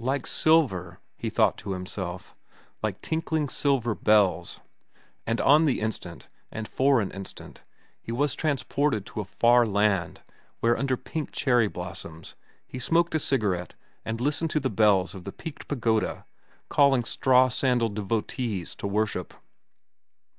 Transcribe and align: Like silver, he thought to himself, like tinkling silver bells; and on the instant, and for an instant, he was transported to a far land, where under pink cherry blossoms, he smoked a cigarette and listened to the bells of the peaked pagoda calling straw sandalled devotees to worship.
Like 0.00 0.26
silver, 0.26 1.00
he 1.18 1.28
thought 1.28 1.58
to 1.58 1.72
himself, 1.72 2.34
like 2.82 3.02
tinkling 3.02 3.50
silver 3.50 3.94
bells; 3.94 4.60
and 5.26 5.38
on 5.38 5.66
the 5.66 5.82
instant, 5.82 6.28
and 6.50 6.66
for 6.66 6.98
an 7.02 7.10
instant, 7.10 7.62
he 8.00 8.10
was 8.10 8.34
transported 8.34 9.04
to 9.04 9.20
a 9.20 9.26
far 9.26 9.66
land, 9.66 10.22
where 10.60 10.78
under 10.78 10.96
pink 10.96 11.30
cherry 11.30 11.68
blossoms, 11.68 12.34
he 12.66 12.78
smoked 12.78 13.14
a 13.16 13.18
cigarette 13.20 13.74
and 14.02 14.18
listened 14.18 14.48
to 14.52 14.60
the 14.60 14.70
bells 14.70 15.14
of 15.14 15.24
the 15.24 15.30
peaked 15.32 15.68
pagoda 15.68 16.24
calling 16.70 17.04
straw 17.04 17.50
sandalled 17.50 17.96
devotees 17.96 18.74
to 18.76 18.86
worship. 18.86 19.34